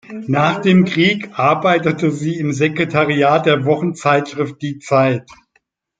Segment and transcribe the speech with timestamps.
[0.25, 5.29] Nach dem Krieg arbeitete sie im Sekretariat der Wochenzeitschrift Die Zeit.